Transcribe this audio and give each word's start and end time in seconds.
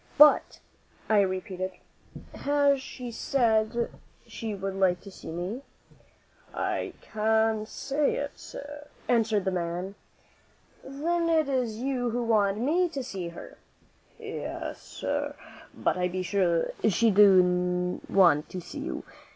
"But," 0.17 0.59
I 1.09 1.21
repeated, 1.21 1.73
"has 2.33 2.81
she 2.81 3.11
said 3.11 3.91
she 4.25 4.55
would 4.55 4.73
like 4.73 4.99
to 5.01 5.11
see 5.11 5.29
me?" 5.29 5.61
"I 6.55 6.93
can't 7.01 7.67
say 7.67 8.15
it, 8.15 8.31
sir," 8.35 8.87
answered 9.07 9.45
the 9.45 9.51
man. 9.51 9.93
"Then 10.83 11.29
it 11.29 11.47
is 11.47 11.77
you 11.83 12.09
who 12.09 12.23
want 12.23 12.57
me 12.57 12.89
to 12.89 13.03
see 13.03 13.27
her?" 13.27 13.59
"Yes, 14.17 14.81
sir; 14.81 15.35
but 15.71 15.97
I 15.99 16.07
be 16.07 16.23
sure 16.23 16.71
she 16.89 17.11
do 17.11 18.01
want 18.09 18.49
to 18.49 18.59
see 18.59 18.79
you. 18.79 19.03